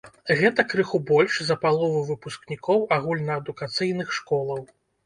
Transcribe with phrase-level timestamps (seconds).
[0.37, 4.71] Гэта крыху больш за палову выпускнікоў агульнаадукацыйных школаў.